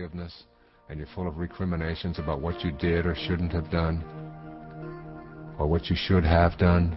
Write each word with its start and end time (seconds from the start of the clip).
unforgiveness, 0.00 0.44
and 0.88 0.98
you're 0.98 1.08
full 1.14 1.28
of 1.28 1.36
recriminations 1.36 2.18
about 2.18 2.40
what 2.40 2.64
you 2.64 2.72
did 2.72 3.06
or 3.06 3.14
shouldn't 3.14 3.52
have 3.52 3.70
done, 3.70 4.02
or 5.58 5.66
what 5.66 5.90
you 5.90 5.96
should 5.96 6.24
have 6.24 6.56
done, 6.58 6.96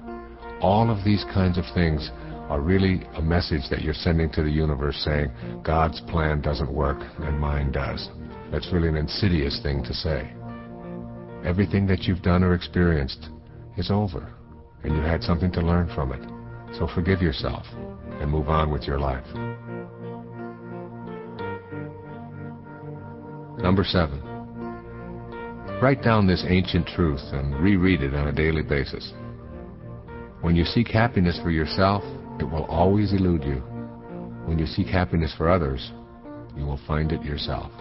all 0.61 0.89
of 0.89 1.03
these 1.03 1.25
kinds 1.33 1.57
of 1.57 1.65
things 1.73 2.09
are 2.49 2.61
really 2.61 3.03
a 3.15 3.21
message 3.21 3.61
that 3.69 3.81
you're 3.81 3.93
sending 3.93 4.31
to 4.31 4.43
the 4.43 4.49
universe 4.49 4.95
saying, 5.03 5.29
God's 5.63 5.99
plan 6.01 6.41
doesn't 6.41 6.71
work 6.71 6.99
and 7.19 7.39
mine 7.39 7.71
does. 7.71 8.09
That's 8.51 8.71
really 8.71 8.87
an 8.87 8.97
insidious 8.97 9.59
thing 9.61 9.83
to 9.83 9.93
say. 9.93 10.31
Everything 11.45 11.85
that 11.87 12.03
you've 12.03 12.21
done 12.21 12.43
or 12.43 12.53
experienced 12.53 13.29
is 13.77 13.91
over, 13.91 14.33
and 14.83 14.95
you 14.95 15.01
had 15.01 15.23
something 15.23 15.51
to 15.51 15.61
learn 15.61 15.93
from 15.93 16.13
it. 16.13 16.77
So 16.77 16.87
forgive 16.95 17.21
yourself 17.21 17.65
and 18.21 18.31
move 18.31 18.47
on 18.47 18.71
with 18.71 18.83
your 18.83 18.99
life. 18.99 19.25
Number 23.57 23.83
seven. 23.83 24.21
Write 25.81 26.01
down 26.01 26.27
this 26.27 26.45
ancient 26.47 26.87
truth 26.87 27.21
and 27.31 27.59
reread 27.59 28.01
it 28.01 28.15
on 28.15 28.27
a 28.27 28.31
daily 28.31 28.63
basis. 28.63 29.13
When 30.41 30.55
you 30.55 30.65
seek 30.65 30.87
happiness 30.87 31.39
for 31.41 31.51
yourself, 31.51 32.03
it 32.39 32.45
will 32.45 32.65
always 32.65 33.13
elude 33.13 33.43
you. 33.43 33.61
When 34.45 34.59
you 34.59 34.65
seek 34.65 34.87
happiness 34.87 35.33
for 35.37 35.49
others, 35.49 35.91
you 36.55 36.65
will 36.65 36.79
find 36.87 37.11
it 37.11 37.23
yourself. 37.23 37.71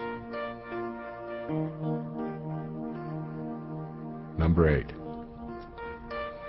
Number 4.37 4.69
eight. 4.69 4.91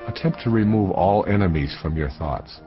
Attempt 0.06 0.41
to 0.44 0.50
remove 0.50 0.91
all 0.91 1.24
enemies 1.27 1.77
from 1.82 1.96
your 1.96 2.10
thoughts. 2.10 2.60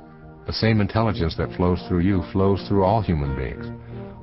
The 0.46 0.54
same 0.54 0.82
intelligence 0.82 1.36
that 1.38 1.56
flows 1.56 1.82
through 1.88 2.00
you 2.00 2.24
flows 2.32 2.66
through 2.68 2.84
all 2.84 3.02
human 3.02 3.36
beings. 3.36 3.68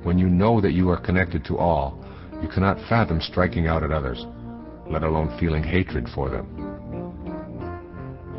When 0.03 0.19
you 0.19 0.27
know 0.27 0.59
that 0.61 0.73
you 0.73 0.89
are 0.89 0.99
connected 0.99 1.43
to 1.45 1.57
all, 1.57 2.04
you 2.41 2.47
cannot 2.47 2.77
fathom 2.89 3.21
striking 3.21 3.67
out 3.67 3.83
at 3.83 3.91
others, 3.91 4.25
let 4.89 5.03
alone 5.03 5.35
feeling 5.39 5.63
hatred 5.63 6.07
for 6.13 6.29
them. 6.29 6.45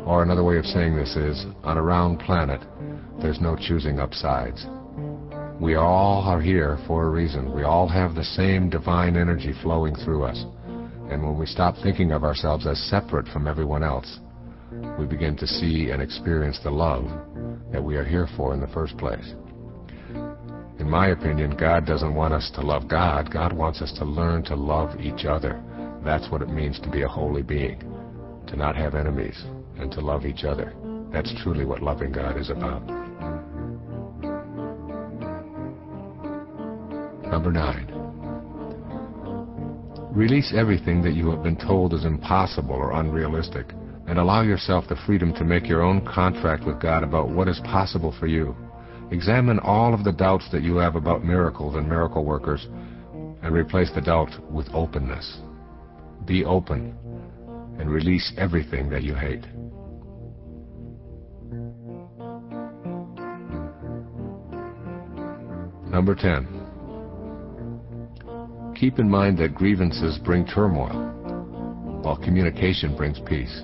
Or 0.05 0.23
another 0.23 0.43
way 0.43 0.57
of 0.57 0.65
saying 0.65 0.95
this 0.95 1.15
is, 1.15 1.45
on 1.63 1.77
a 1.77 1.81
round 1.81 2.19
planet, 2.19 2.61
there's 3.21 3.41
no 3.41 3.55
choosing 3.55 3.99
up 3.99 4.13
sides. 4.13 4.65
We 5.59 5.75
all 5.75 6.21
are 6.23 6.39
here 6.39 6.77
for 6.87 7.05
a 7.05 7.09
reason. 7.09 7.53
We 7.53 7.63
all 7.63 7.87
have 7.87 8.13
the 8.13 8.23
same 8.23 8.69
divine 8.69 9.17
energy 9.17 9.53
flowing 9.63 9.95
through 9.95 10.23
us. 10.23 10.45
And 11.09 11.23
when 11.23 11.37
we 11.37 11.45
stop 11.45 11.75
thinking 11.81 12.11
of 12.11 12.23
ourselves 12.23 12.67
as 12.67 12.79
separate 12.89 13.27
from 13.29 13.47
everyone 13.47 13.83
else, 13.83 14.19
we 14.99 15.05
begin 15.05 15.35
to 15.37 15.47
see 15.47 15.89
and 15.89 16.01
experience 16.01 16.59
the 16.63 16.69
love 16.69 17.05
that 17.71 17.83
we 17.83 17.95
are 17.95 18.03
here 18.03 18.27
for 18.37 18.53
in 18.53 18.61
the 18.61 18.67
first 18.67 18.97
place. 18.97 19.33
In 20.79 20.89
my 20.89 21.07
opinion, 21.07 21.57
God 21.57 21.85
doesn't 21.85 22.13
want 22.13 22.33
us 22.33 22.51
to 22.55 22.61
love 22.61 22.87
God. 22.87 23.31
God 23.31 23.51
wants 23.51 23.81
us 23.81 23.91
to 23.93 24.05
learn 24.05 24.43
to 24.43 24.55
love 24.55 24.99
each 24.99 25.25
other. 25.25 25.61
That's 26.03 26.29
what 26.29 26.41
it 26.41 26.49
means 26.49 26.79
to 26.81 26.89
be 26.89 27.01
a 27.01 27.07
holy 27.07 27.41
being, 27.41 27.79
to 28.47 28.55
not 28.55 28.75
have 28.75 28.93
enemies, 28.93 29.43
and 29.79 29.91
to 29.91 30.01
love 30.01 30.25
each 30.25 30.43
other. 30.43 30.73
That's 31.11 31.33
truly 31.41 31.65
what 31.65 31.81
loving 31.81 32.11
God 32.11 32.37
is 32.37 32.49
about. 32.49 32.85
Number 37.31 37.51
nine. 37.51 37.93
Release 40.11 40.53
everything 40.55 41.01
that 41.03 41.13
you 41.13 41.29
have 41.31 41.43
been 41.43 41.57
told 41.57 41.93
is 41.93 42.05
impossible 42.05 42.75
or 42.75 42.99
unrealistic 42.99 43.67
and 44.07 44.17
allow 44.17 44.41
yourself 44.41 44.85
the 44.87 44.95
freedom 45.05 45.33
to 45.33 45.43
make 45.43 45.67
your 45.67 45.81
own 45.81 46.05
contract 46.05 46.65
with 46.65 46.81
God 46.81 47.03
about 47.03 47.29
what 47.29 47.47
is 47.47 47.59
possible 47.65 48.15
for 48.19 48.27
you. 48.27 48.55
Examine 49.11 49.59
all 49.59 49.93
of 49.93 50.03
the 50.03 50.11
doubts 50.11 50.49
that 50.51 50.63
you 50.63 50.75
have 50.77 50.95
about 50.95 51.23
miracles 51.23 51.75
and 51.75 51.87
miracle 51.87 52.25
workers 52.25 52.67
and 53.41 53.53
replace 53.53 53.89
the 53.95 54.01
doubt 54.01 54.31
with 54.51 54.67
openness. 54.73 55.39
Be 56.25 56.43
open 56.43 56.93
and 57.79 57.89
release 57.89 58.33
everything 58.37 58.89
that 58.89 59.03
you 59.03 59.15
hate. 59.15 59.45
Number 65.89 66.15
10. 66.15 66.67
Keep 68.75 68.99
in 68.99 69.09
mind 69.09 69.37
that 69.37 69.55
grievances 69.55 70.19
bring 70.23 70.45
turmoil, 70.45 71.13
while 72.03 72.17
communication 72.17 72.95
brings 72.95 73.19
peace. 73.21 73.63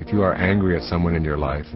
If 0.00 0.12
you 0.12 0.22
are 0.22 0.34
angry 0.34 0.76
at 0.76 0.82
someone 0.82 1.14
in 1.14 1.22
your 1.22 1.38
life, 1.38 1.66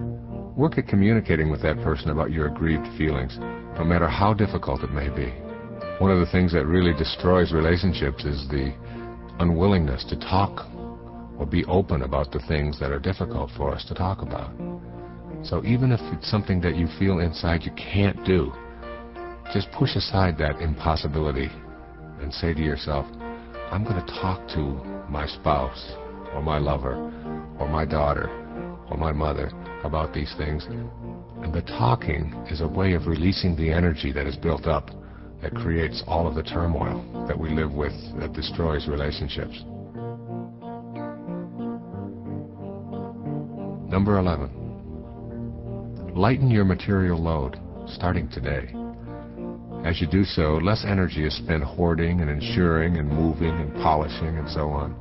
work 0.59 0.77
at 0.77 0.89
communicating 0.89 1.51
with 1.51 1.63
that 1.63 1.81
person 1.83 2.11
about 2.11 2.33
your 2.33 2.49
aggrieved 2.49 2.87
feelings, 2.99 3.39
no 3.79 3.85
matter 3.85 4.09
how 4.09 4.35
difficult 4.35 4.83
it 4.83 4.91
may 4.91 5.09
be. 5.09 5.33
One 6.01 6.11
of 6.11 6.19
the 6.19 6.31
things 6.33 6.53
that 6.53 6.67
really 6.67 6.93
destroys 6.93 7.53
relationships 7.53 8.25
is 8.25 8.49
the 8.49 8.75
unwillingness 9.39 10.05
to 10.09 10.19
talk 10.19 10.69
or 11.39 11.47
be 11.47 11.65
open 11.67 12.03
about 12.03 12.33
the 12.33 12.41
things 12.49 12.79
that 12.81 12.91
are 12.91 12.99
difficult 12.99 13.53
for 13.57 13.73
us 13.73 13.85
to 13.85 13.95
talk 13.95 14.21
about. 14.21 14.51
So 15.45 15.65
even 15.65 15.93
if 15.93 16.01
it's 16.13 16.29
something 16.29 16.61
that 16.63 16.75
you 16.75 16.89
feel 16.99 17.21
inside 17.21 17.63
you 17.63 17.71
can't 17.73 18.23
do, 18.25 18.53
just 19.55 19.71
push 19.71 19.95
aside 19.95 20.37
that 20.39 20.61
impossibility 20.61 21.49
and 22.21 22.35
say 22.35 22.53
to 22.53 22.61
yourself, 22.61 23.07
I'm 23.71 23.85
going 23.85 24.05
to 24.05 24.13
talk 24.21 24.49
to 24.49 24.61
my 25.09 25.29
spouse 25.29 25.93
or 26.35 26.43
my 26.43 26.59
lover 26.59 26.97
or 27.61 27.69
my 27.69 27.85
daughter 27.85 28.29
or 28.91 28.97
my 28.97 29.12
mother 29.12 29.50
about 29.84 30.12
these 30.12 30.32
things. 30.37 30.65
And 30.66 31.53
the 31.53 31.62
talking 31.62 32.32
is 32.50 32.60
a 32.60 32.69
way 32.69 32.94
of 32.94 33.06
releasing 33.06 33.54
the 33.56 33.72
energy 33.72 34.12
that 34.12 34.26
is 34.26 34.37
built 34.37 34.66
up 34.66 34.91
that 35.43 35.54
creates 35.54 36.03
all 36.06 36.26
of 36.26 36.34
the 36.34 36.43
turmoil 36.43 37.25
that 37.28 37.38
we 37.38 37.50
live 37.50 37.72
with 37.72 37.93
that 38.19 38.32
destroys 38.32 38.88
relationships. 38.88 39.62
Number 43.91 44.19
11. 44.19 46.15
Lighten 46.15 46.50
your 46.50 46.65
material 46.65 47.22
load, 47.22 47.59
starting 47.87 48.28
today. 48.28 48.75
As 49.84 50.00
you 50.00 50.09
do 50.09 50.25
so, 50.25 50.56
less 50.56 50.84
energy 50.84 51.25
is 51.25 51.37
spent 51.37 51.62
hoarding 51.62 52.20
and 52.20 52.28
ensuring 52.28 52.97
and 52.97 53.09
moving 53.09 53.55
and 53.55 53.72
polishing 53.76 54.37
and 54.37 54.50
so 54.50 54.69
on 54.69 54.97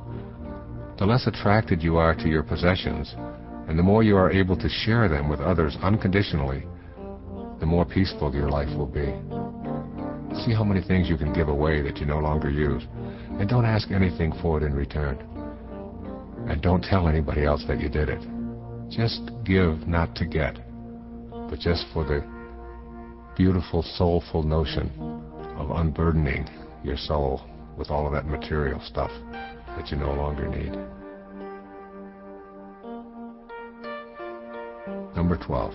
the 0.98 1.06
less 1.06 1.28
attracted 1.28 1.80
you 1.80 1.96
are 1.96 2.14
to 2.16 2.28
your 2.28 2.42
possessions, 2.42 3.14
and 3.68 3.78
the 3.78 3.82
more 3.82 4.02
you 4.02 4.16
are 4.16 4.32
able 4.32 4.56
to 4.56 4.68
share 4.68 5.08
them 5.08 5.28
with 5.28 5.40
others 5.40 5.76
unconditionally, 5.82 6.66
the 7.60 7.66
more 7.66 7.84
peaceful 7.84 8.34
your 8.34 8.48
life 8.48 8.74
will 8.76 8.86
be. 8.86 9.12
See 10.44 10.54
how 10.54 10.64
many 10.64 10.80
things 10.80 11.08
you 11.08 11.18
can 11.18 11.34
give 11.34 11.48
away 11.48 11.82
that 11.82 11.98
you 11.98 12.06
no 12.06 12.18
longer 12.18 12.50
use, 12.50 12.82
and 13.38 13.48
don't 13.48 13.66
ask 13.66 13.90
anything 13.90 14.32
for 14.40 14.58
it 14.58 14.64
in 14.64 14.72
return. 14.72 15.18
And 16.48 16.62
don't 16.62 16.82
tell 16.82 17.08
anybody 17.08 17.44
else 17.44 17.64
that 17.68 17.80
you 17.80 17.90
did 17.90 18.08
it. 18.08 18.22
Just 18.88 19.30
give 19.44 19.86
not 19.86 20.14
to 20.16 20.24
get, 20.24 20.58
but 21.50 21.58
just 21.58 21.84
for 21.92 22.04
the 22.04 22.24
beautiful, 23.36 23.82
soulful 23.82 24.42
notion 24.42 24.90
of 25.58 25.70
unburdening 25.72 26.48
your 26.82 26.96
soul 26.96 27.42
with 27.76 27.90
all 27.90 28.06
of 28.06 28.12
that 28.12 28.26
material 28.26 28.80
stuff 28.80 29.10
that 29.76 29.90
you 29.90 29.98
no 29.98 30.14
longer 30.14 30.48
need. 30.48 30.97
Number 35.18 35.36
12. 35.36 35.74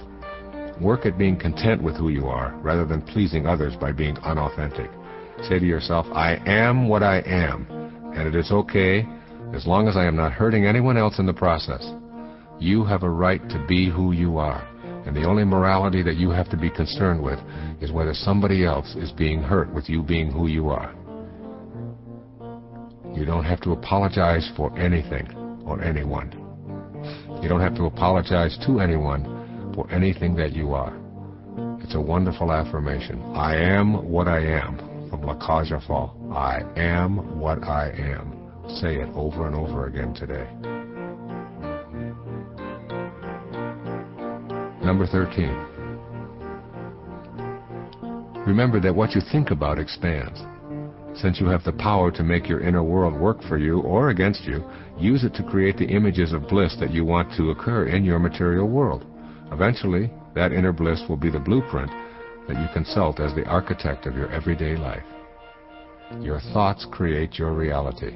Work 0.82 1.06
at 1.06 1.18
being 1.18 1.38
content 1.38 1.84
with 1.84 1.98
who 1.98 2.08
you 2.08 2.28
are 2.28 2.58
rather 2.64 2.86
than 2.86 3.02
pleasing 3.02 3.46
others 3.46 3.76
by 3.76 3.92
being 3.92 4.18
unauthentic. 4.20 4.90
Say 5.50 5.60
to 5.60 5.66
yourself, 5.66 6.06
I 6.14 6.38
am 6.46 6.88
what 6.88 7.04
I 7.04 7.18
am, 7.26 7.68
and 8.16 8.26
it 8.26 8.36
is 8.36 8.54
okay 8.54 9.06
as 9.54 9.68
long 9.68 9.90
as 9.90 9.98
I 9.98 10.06
am 10.06 10.16
not 10.16 10.32
hurting 10.32 10.66
anyone 10.66 10.96
else 10.96 11.20
in 11.20 11.26
the 11.26 11.34
process. 11.34 11.86
You 12.58 12.86
have 12.86 13.04
a 13.04 13.10
right 13.10 13.42
to 13.50 13.66
be 13.68 13.90
who 13.90 14.14
you 14.14 14.38
are, 14.38 14.66
and 15.06 15.14
the 15.14 15.28
only 15.28 15.44
morality 15.44 16.04
that 16.04 16.16
you 16.16 16.30
have 16.30 16.50
to 16.52 16.58
be 16.58 16.70
concerned 16.70 17.22
with 17.22 17.40
is 17.82 17.92
whether 17.92 18.14
somebody 18.14 18.64
else 18.64 18.96
is 18.96 19.12
being 19.12 19.42
hurt 19.42 19.74
with 19.74 19.90
you 19.90 20.02
being 20.02 20.32
who 20.32 20.48
you 20.48 20.70
are. 20.70 20.96
You 23.14 23.26
don't 23.26 23.44
have 23.44 23.60
to 23.64 23.74
apologize 23.74 24.50
for 24.56 24.74
anything 24.80 25.28
or 25.66 25.84
anyone. 25.84 26.32
You 27.42 27.50
don't 27.50 27.60
have 27.60 27.76
to 27.76 27.88
apologize 27.88 28.58
to 28.66 28.80
anyone 28.80 29.33
for 29.74 29.90
anything 29.92 30.36
that 30.36 30.54
you 30.54 30.74
are. 30.74 30.94
It's 31.82 31.96
a 31.96 32.02
wonderful 32.02 32.52
affirmation. 32.52 33.22
I 33.36 33.56
am 33.56 34.10
what 34.10 34.28
I 34.28 34.40
am 34.40 34.78
from 35.10 35.22
La 35.22 35.36
Cage 35.36 35.72
aux 35.72 35.82
Folles. 35.86 36.12
I 36.34 36.62
am 36.76 37.40
what 37.40 37.64
I 37.64 37.92
am. 37.92 38.34
Say 38.80 38.96
it 38.96 39.10
over 39.14 39.48
and 39.48 39.56
over 39.56 39.88
again 39.88 40.14
today. 40.14 40.48
Number 44.84 45.06
13. 45.08 45.50
Remember 48.46 48.80
that 48.80 48.96
what 48.96 49.16
you 49.16 49.22
think 49.32 49.52
about 49.52 49.80
expands. 49.80 50.42
Since 51.16 51.40
you 51.40 51.48
have 51.48 51.64
the 51.64 51.74
power 51.74 52.12
to 52.12 52.24
make 52.24 52.50
your 52.50 52.62
inner 52.62 52.84
world 52.84 53.14
work 53.14 53.42
for 53.44 53.58
you 53.58 53.82
or 53.82 54.10
against 54.10 54.46
you, 54.46 54.64
use 54.98 55.24
it 55.24 55.34
to 55.36 55.44
create 55.44 55.78
the 55.78 55.86
images 55.86 56.34
of 56.34 56.48
bliss 56.48 56.76
that 56.80 56.92
you 56.92 57.06
want 57.06 57.32
to 57.38 57.52
occur 57.52 57.86
in 57.88 58.04
your 58.04 58.20
material 58.20 58.68
world. 58.68 59.06
Eventually, 59.54 60.10
that 60.34 60.52
inner 60.52 60.74
bliss 60.74 61.04
will 61.08 61.16
be 61.16 61.30
the 61.30 61.40
blueprint 61.40 61.92
that 62.48 62.60
you 62.60 62.68
consult 62.74 63.20
as 63.20 63.36
the 63.36 63.46
architect 63.46 64.08
of 64.08 64.16
your 64.16 64.32
everyday 64.32 64.76
life. 64.76 65.04
Your 66.20 66.40
thoughts 66.54 66.88
create 66.90 67.38
your 67.38 67.54
reality. 67.54 68.16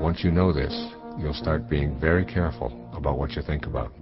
Once 0.00 0.24
you 0.24 0.30
know 0.30 0.50
this, 0.50 0.72
you'll 1.18 1.34
start 1.34 1.68
being 1.68 2.00
very 2.00 2.24
careful 2.24 2.90
about 2.94 3.18
what 3.18 3.32
you 3.32 3.42
think 3.42 3.66
about. 3.66 3.92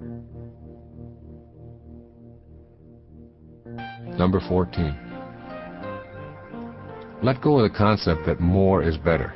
Number 4.16 4.40
14. 4.48 4.96
Let 7.24 7.42
go 7.42 7.58
of 7.58 7.70
the 7.70 7.76
concept 7.76 8.24
that 8.26 8.38
more 8.38 8.84
is 8.84 8.96
better. 8.96 9.34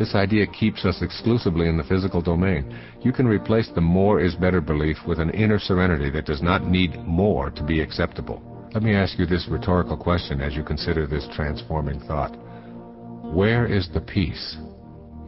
This 0.00 0.14
idea 0.14 0.46
keeps 0.46 0.86
us 0.86 1.02
exclusively 1.02 1.68
in 1.68 1.76
the 1.76 1.84
physical 1.84 2.22
domain. 2.22 2.74
You 3.02 3.12
can 3.12 3.26
replace 3.26 3.68
the 3.68 3.82
more 3.82 4.18
is 4.18 4.34
better 4.34 4.62
belief 4.62 4.96
with 5.06 5.20
an 5.20 5.28
inner 5.28 5.58
serenity 5.58 6.08
that 6.12 6.24
does 6.24 6.40
not 6.40 6.66
need 6.66 6.96
more 7.04 7.50
to 7.50 7.62
be 7.62 7.82
acceptable. 7.82 8.40
Let 8.72 8.82
me 8.82 8.94
ask 8.94 9.18
you 9.18 9.26
this 9.26 9.46
rhetorical 9.50 9.98
question 9.98 10.40
as 10.40 10.56
you 10.56 10.64
consider 10.64 11.06
this 11.06 11.28
transforming 11.34 12.00
thought. 12.00 12.34
Where 13.34 13.66
is 13.66 13.90
the 13.92 14.00
peace 14.00 14.56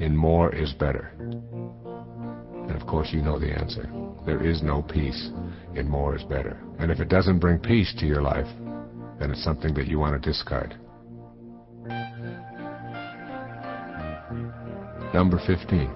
in 0.00 0.16
more 0.16 0.54
is 0.54 0.72
better? 0.72 1.12
And 1.18 2.74
of 2.74 2.86
course, 2.86 3.10
you 3.12 3.20
know 3.20 3.38
the 3.38 3.52
answer. 3.52 3.92
There 4.24 4.42
is 4.42 4.62
no 4.62 4.80
peace 4.80 5.32
in 5.74 5.86
more 5.86 6.16
is 6.16 6.22
better. 6.22 6.58
And 6.78 6.90
if 6.90 6.98
it 6.98 7.10
doesn't 7.10 7.40
bring 7.40 7.58
peace 7.58 7.92
to 7.98 8.06
your 8.06 8.22
life, 8.22 8.48
then 9.20 9.32
it's 9.32 9.44
something 9.44 9.74
that 9.74 9.86
you 9.86 9.98
want 9.98 10.14
to 10.14 10.30
discard. 10.30 10.78
Number 15.14 15.38
15. 15.46 15.90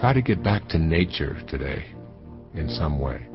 Try 0.00 0.12
to 0.12 0.22
get 0.22 0.42
back 0.42 0.68
to 0.70 0.78
nature 0.78 1.40
today 1.48 1.84
in 2.54 2.68
some 2.68 2.98
way. 2.98 3.26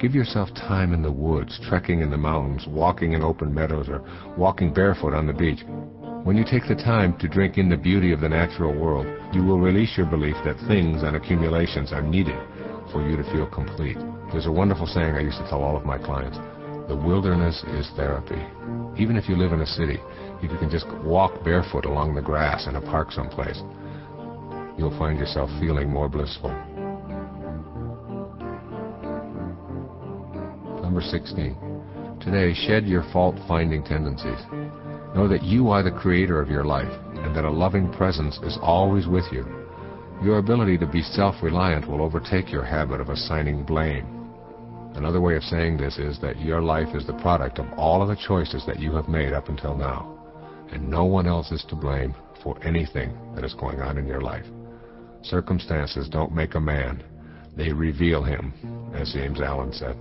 Give 0.00 0.14
yourself 0.14 0.48
time 0.54 0.94
in 0.94 1.02
the 1.02 1.12
woods, 1.12 1.60
trekking 1.68 2.00
in 2.00 2.10
the 2.10 2.16
mountains, 2.16 2.66
walking 2.66 3.12
in 3.12 3.22
open 3.22 3.52
meadows, 3.52 3.88
or 3.88 4.02
walking 4.36 4.72
barefoot 4.72 5.12
on 5.12 5.26
the 5.26 5.32
beach. 5.32 5.62
When 6.24 6.36
you 6.36 6.44
take 6.44 6.66
the 6.68 6.74
time 6.74 7.18
to 7.18 7.28
drink 7.28 7.58
in 7.58 7.68
the 7.68 7.76
beauty 7.76 8.12
of 8.12 8.20
the 8.20 8.28
natural 8.28 8.74
world, 8.74 9.06
you 9.34 9.44
will 9.44 9.60
release 9.60 9.96
your 9.96 10.06
belief 10.06 10.36
that 10.44 10.58
things 10.66 11.02
and 11.02 11.14
accumulations 11.14 11.92
are 11.92 12.02
needed 12.02 12.38
for 12.92 13.06
you 13.08 13.16
to 13.16 13.24
feel 13.24 13.46
complete. 13.46 13.98
There's 14.32 14.46
a 14.46 14.52
wonderful 14.52 14.86
saying 14.86 15.16
I 15.16 15.20
used 15.20 15.38
to 15.38 15.48
tell 15.48 15.62
all 15.62 15.76
of 15.76 15.84
my 15.84 15.98
clients. 15.98 16.38
The 16.88 16.96
wilderness 16.96 17.62
is 17.74 17.90
therapy. 17.94 18.40
Even 18.98 19.16
if 19.16 19.28
you 19.28 19.36
live 19.36 19.52
in 19.52 19.60
a 19.60 19.66
city, 19.66 19.98
if 20.42 20.50
you 20.50 20.58
can 20.58 20.68
just 20.68 20.86
walk 21.04 21.44
barefoot 21.44 21.84
along 21.84 22.14
the 22.14 22.20
grass 22.20 22.66
in 22.66 22.74
a 22.74 22.80
park 22.80 23.12
someplace, 23.12 23.62
you'll 24.76 24.96
find 24.98 25.18
yourself 25.18 25.48
feeling 25.60 25.88
more 25.88 26.08
blissful. 26.08 26.50
Number 30.82 31.00
16. 31.00 31.56
Today, 32.20 32.52
shed 32.66 32.86
your 32.86 33.04
fault-finding 33.12 33.84
tendencies. 33.84 34.40
Know 35.14 35.28
that 35.28 35.44
you 35.44 35.68
are 35.68 35.84
the 35.84 35.92
creator 35.92 36.40
of 36.40 36.50
your 36.50 36.64
life 36.64 36.92
and 37.22 37.36
that 37.36 37.44
a 37.44 37.50
loving 37.50 37.92
presence 37.92 38.38
is 38.42 38.58
always 38.60 39.06
with 39.06 39.24
you. 39.30 39.46
Your 40.24 40.38
ability 40.38 40.76
to 40.78 40.86
be 40.86 41.02
self-reliant 41.02 41.88
will 41.88 42.02
overtake 42.02 42.50
your 42.50 42.64
habit 42.64 43.00
of 43.00 43.10
assigning 43.10 43.62
blame. 43.64 44.17
Another 44.94 45.20
way 45.20 45.36
of 45.36 45.42
saying 45.44 45.76
this 45.76 45.98
is 45.98 46.18
that 46.20 46.40
your 46.40 46.60
life 46.60 46.94
is 46.94 47.06
the 47.06 47.14
product 47.14 47.58
of 47.58 47.66
all 47.78 48.02
of 48.02 48.08
the 48.08 48.16
choices 48.26 48.64
that 48.66 48.80
you 48.80 48.92
have 48.92 49.08
made 49.08 49.32
up 49.32 49.48
until 49.48 49.76
now 49.76 50.18
and 50.72 50.88
no 50.88 51.04
one 51.04 51.26
else 51.26 51.50
is 51.50 51.64
to 51.68 51.74
blame 51.74 52.14
for 52.42 52.62
anything 52.64 53.16
that 53.34 53.44
is 53.44 53.54
going 53.54 53.80
on 53.80 53.98
in 53.98 54.06
your 54.06 54.20
life. 54.20 54.44
Circumstances 55.22 56.08
don't 56.08 56.34
make 56.34 56.54
a 56.54 56.60
man, 56.60 57.02
they 57.56 57.72
reveal 57.72 58.22
him, 58.22 58.52
as 58.94 59.12
James 59.12 59.40
Allen 59.40 59.72
said. 59.72 59.96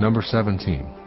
Number 0.00 0.22
17. 0.22 0.98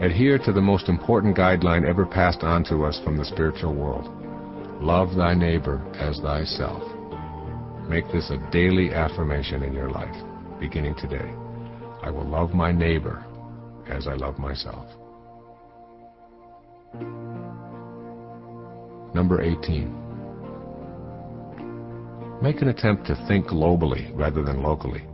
Adhere 0.00 0.38
to 0.38 0.52
the 0.52 0.60
most 0.60 0.88
important 0.88 1.36
guideline 1.36 1.88
ever 1.88 2.04
passed 2.04 2.42
on 2.42 2.64
to 2.64 2.84
us 2.84 3.00
from 3.04 3.16
the 3.16 3.24
spiritual 3.24 3.74
world. 3.74 4.10
Love 4.82 5.14
thy 5.14 5.34
neighbor 5.34 5.80
as 5.98 6.18
thyself. 6.18 6.82
Make 7.88 8.10
this 8.12 8.30
a 8.30 8.38
daily 8.50 8.94
affirmation 8.94 9.62
in 9.62 9.74
your 9.74 9.90
life, 9.90 10.14
beginning 10.58 10.94
today. 10.96 11.32
I 12.02 12.10
will 12.10 12.26
love 12.26 12.54
my 12.54 12.72
neighbor 12.72 13.24
as 13.88 14.08
I 14.08 14.14
love 14.14 14.38
myself. 14.38 14.86
Number 19.14 19.42
18. 19.42 20.00
Make 22.42 22.62
an 22.62 22.68
attempt 22.68 23.06
to 23.06 23.16
think 23.28 23.46
globally 23.46 24.10
rather 24.14 24.42
than 24.42 24.62
locally. 24.62 25.06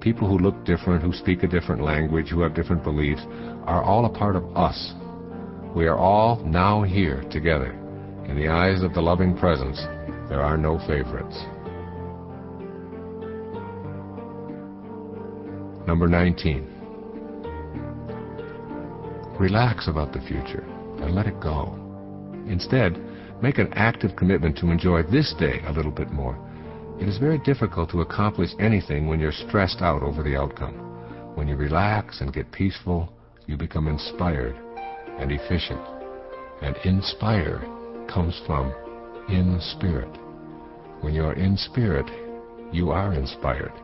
People 0.00 0.28
who 0.28 0.38
look 0.38 0.64
different, 0.64 1.02
who 1.02 1.12
speak 1.12 1.44
a 1.44 1.48
different 1.48 1.82
language, 1.82 2.28
who 2.28 2.40
have 2.40 2.54
different 2.54 2.82
beliefs, 2.82 3.22
are 3.64 3.82
all 3.82 4.06
a 4.06 4.10
part 4.10 4.34
of 4.36 4.56
us. 4.56 4.94
We 5.74 5.86
are 5.86 5.96
all 5.96 6.42
now 6.44 6.82
here 6.82 7.22
together. 7.30 7.72
In 8.26 8.36
the 8.36 8.48
eyes 8.48 8.82
of 8.82 8.92
the 8.92 9.00
loving 9.00 9.36
presence, 9.36 9.80
there 10.28 10.42
are 10.42 10.56
no 10.56 10.78
favorites. 10.86 11.38
Number 15.92 16.08
19. 16.08 16.64
Relax 19.38 19.88
about 19.88 20.14
the 20.14 20.22
future 20.22 20.64
and 21.02 21.14
let 21.14 21.26
it 21.26 21.38
go. 21.38 21.74
Instead, 22.48 22.98
make 23.42 23.58
an 23.58 23.70
active 23.74 24.16
commitment 24.16 24.56
to 24.56 24.70
enjoy 24.70 25.02
this 25.02 25.34
day 25.38 25.60
a 25.66 25.72
little 25.72 25.90
bit 25.90 26.10
more. 26.10 26.38
It 26.98 27.10
is 27.10 27.18
very 27.18 27.36
difficult 27.40 27.90
to 27.90 28.00
accomplish 28.00 28.52
anything 28.58 29.06
when 29.06 29.20
you're 29.20 29.32
stressed 29.32 29.82
out 29.82 30.02
over 30.02 30.22
the 30.22 30.34
outcome. 30.34 30.76
When 31.34 31.46
you 31.46 31.56
relax 31.56 32.22
and 32.22 32.32
get 32.32 32.50
peaceful, 32.52 33.12
you 33.46 33.58
become 33.58 33.86
inspired 33.86 34.56
and 35.18 35.30
efficient. 35.30 35.82
And 36.62 36.74
inspire 36.86 37.58
comes 38.08 38.40
from 38.46 38.72
in 39.28 39.60
spirit. 39.60 40.16
When 41.02 41.12
you 41.12 41.26
are 41.26 41.34
in 41.34 41.58
spirit, 41.58 42.06
you 42.72 42.92
are 42.92 43.12
inspired 43.12 43.74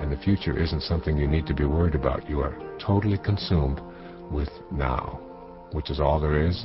and 0.00 0.10
the 0.10 0.16
future 0.16 0.58
isn't 0.58 0.82
something 0.82 1.16
you 1.16 1.28
need 1.28 1.46
to 1.46 1.54
be 1.54 1.64
worried 1.64 1.94
about. 1.94 2.28
You 2.28 2.40
are 2.40 2.56
totally 2.78 3.18
consumed 3.18 3.80
with 4.30 4.48
now, 4.72 5.20
which 5.72 5.90
is 5.90 6.00
all 6.00 6.18
there 6.20 6.46
is, 6.46 6.64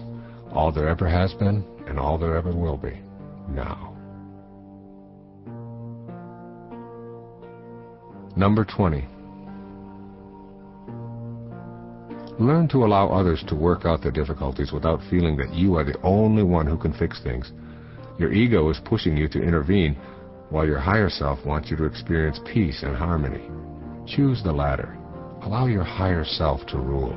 all 0.54 0.72
there 0.72 0.88
ever 0.88 1.08
has 1.08 1.34
been, 1.34 1.66
and 1.88 2.00
all 2.00 2.18
there 2.18 2.38
ever 2.38 2.52
will 2.52 2.78
be. 2.78 3.02
Now. 3.50 3.92
Number 8.36 8.66
20. 8.66 9.06
Learn 12.38 12.68
to 12.70 12.84
allow 12.84 13.08
others 13.08 13.44
to 13.48 13.56
work 13.56 13.86
out 13.86 14.02
their 14.02 14.12
difficulties 14.12 14.74
without 14.74 15.00
feeling 15.10 15.38
that 15.38 15.54
you 15.54 15.76
are 15.76 15.86
the 15.86 16.00
only 16.04 16.44
one 16.44 16.68
who 16.68 16.78
can 16.78 16.94
fix 16.94 17.22
things. 17.24 17.54
Your 18.20 18.34
ego 18.34 18.70
is 18.70 18.80
pushing 18.84 19.16
you 19.16 19.30
to 19.30 19.42
intervene 19.42 19.98
while 20.50 20.66
your 20.66 20.80
higher 20.80 21.10
self 21.10 21.44
wants 21.46 21.70
you 21.70 21.78
to 21.78 21.86
experience 21.86 22.40
peace 22.46 22.84
and 22.84 22.96
harmony. 22.96 23.50
Choose 24.08 24.42
the 24.44 24.52
latter. 24.52 24.98
Allow 25.44 25.68
your 25.68 25.84
higher 25.84 26.24
self 26.24 26.66
to 26.68 26.78
rule. 26.78 27.16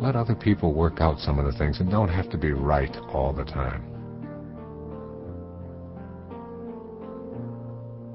Let 0.00 0.16
other 0.16 0.34
people 0.34 0.72
work 0.72 1.00
out 1.00 1.18
some 1.18 1.38
of 1.38 1.44
the 1.44 1.58
things 1.58 1.80
and 1.80 1.90
don't 1.90 2.08
have 2.08 2.30
to 2.30 2.38
be 2.38 2.52
right 2.52 2.96
all 3.12 3.32
the 3.32 3.44
time. 3.44 3.84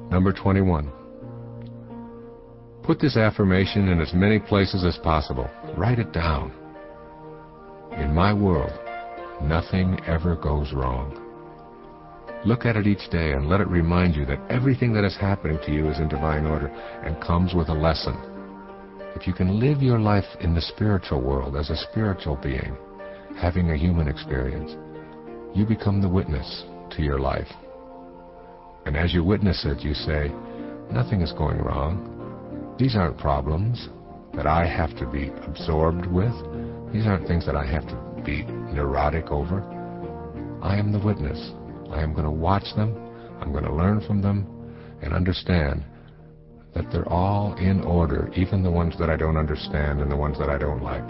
Number 0.09 0.31
21. 0.31 0.91
Put 2.83 2.99
this 2.99 3.17
affirmation 3.17 3.89
in 3.89 3.99
as 3.99 4.13
many 4.13 4.39
places 4.39 4.85
as 4.85 4.97
possible. 5.03 5.49
Write 5.75 5.99
it 5.99 6.11
down. 6.11 6.51
In 7.97 8.13
my 8.13 8.33
world, 8.33 8.73
nothing 9.41 9.99
ever 10.07 10.35
goes 10.35 10.71
wrong. 10.73 11.24
Look 12.45 12.65
at 12.67 12.77
it 12.77 12.85
each 12.85 13.09
day 13.09 13.31
and 13.31 13.49
let 13.49 13.59
it 13.59 13.67
remind 13.67 14.15
you 14.15 14.23
that 14.27 14.51
everything 14.51 14.93
that 14.93 15.03
is 15.03 15.17
happening 15.17 15.57
to 15.65 15.71
you 15.71 15.89
is 15.89 15.97
in 15.97 16.07
divine 16.07 16.45
order 16.45 16.67
and 16.67 17.19
comes 17.19 17.55
with 17.55 17.69
a 17.69 17.73
lesson. 17.73 18.15
If 19.15 19.25
you 19.25 19.33
can 19.33 19.59
live 19.59 19.81
your 19.81 19.97
life 19.97 20.25
in 20.41 20.53
the 20.53 20.61
spiritual 20.61 21.21
world 21.21 21.55
as 21.55 21.71
a 21.71 21.75
spiritual 21.75 22.35
being, 22.35 22.77
having 23.35 23.71
a 23.71 23.77
human 23.77 24.07
experience, 24.07 24.75
you 25.55 25.65
become 25.65 26.01
the 26.01 26.09
witness 26.09 26.65
to 26.91 27.01
your 27.01 27.17
life. 27.17 27.47
And 28.85 28.95
as 28.95 29.11
you 29.11 29.23
witness 29.23 29.65
it, 29.65 29.79
you 29.79 29.95
say, 29.95 30.31
nothing 30.91 31.21
is 31.21 31.31
going 31.31 31.57
wrong. 31.57 32.75
These 32.77 32.95
aren't 32.95 33.17
problems 33.17 33.89
that 34.35 34.45
I 34.45 34.67
have 34.67 34.95
to 34.97 35.07
be 35.07 35.31
absorbed 35.47 36.05
with. 36.05 36.33
These 36.93 37.07
aren't 37.07 37.27
things 37.27 37.45
that 37.47 37.55
I 37.55 37.65
have 37.65 37.87
to 37.87 38.21
be 38.23 38.43
neurotic 38.43 39.31
over. 39.31 39.63
I 40.61 40.77
am 40.77 40.91
the 40.91 40.99
witness. 40.99 41.53
I 41.91 42.01
am 42.01 42.13
going 42.13 42.25
to 42.25 42.31
watch 42.31 42.65
them, 42.75 42.95
I'm 43.41 43.51
going 43.51 43.65
to 43.65 43.73
learn 43.73 44.01
from 44.01 44.21
them, 44.21 44.47
and 45.01 45.13
understand 45.13 45.83
that 46.73 46.91
they're 46.91 47.07
all 47.07 47.55
in 47.55 47.81
order, 47.81 48.29
even 48.35 48.63
the 48.63 48.71
ones 48.71 48.95
that 48.99 49.09
I 49.09 49.15
don't 49.15 49.37
understand 49.37 50.01
and 50.01 50.11
the 50.11 50.15
ones 50.15 50.37
that 50.39 50.49
I 50.49 50.57
don't 50.57 50.83
like. 50.83 51.07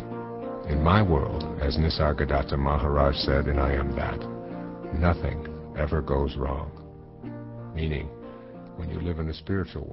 In 0.69 0.83
my 0.83 1.01
world, 1.01 1.43
as 1.61 1.77
Nisargadatta 1.77 2.57
Maharaj 2.57 3.15
said 3.17 3.47
in 3.47 3.59
I 3.59 3.73
Am 3.73 3.95
That, 3.95 4.19
nothing 4.99 5.47
ever 5.77 6.01
goes 6.01 6.35
wrong. 6.35 6.71
Meaning, 7.75 8.07
when 8.75 8.89
you 8.89 8.99
live 8.99 9.19
in 9.19 9.27
the 9.27 9.33
spiritual 9.33 9.83
world, 9.83 9.91